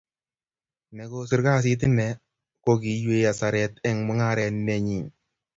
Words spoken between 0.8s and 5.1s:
ne kosir kasit ine ko keiywei hasaret eng' mungaret nenyin